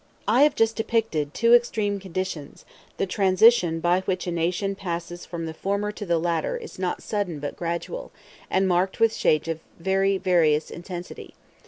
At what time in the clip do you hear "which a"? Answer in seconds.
4.01-4.31